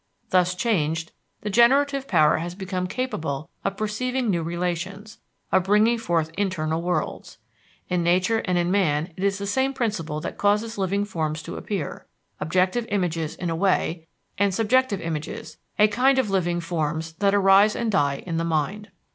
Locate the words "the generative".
1.41-2.07